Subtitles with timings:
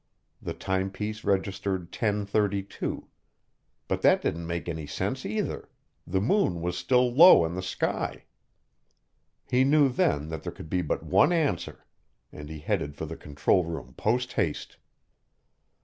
[0.41, 3.03] The timepiece registered 10:32.
[3.87, 5.69] But that didn't make any sense either:
[6.07, 8.23] the moon was still low in the sky.
[9.45, 11.85] He knew then that there could be but one answer,
[12.31, 14.77] and he headed for the control room posthaste.